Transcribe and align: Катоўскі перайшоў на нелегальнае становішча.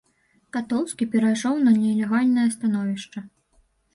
Катоўскі 0.55 1.07
перайшоў 1.15 1.59
на 1.67 1.73
нелегальнае 1.83 2.45
становішча. 2.57 3.19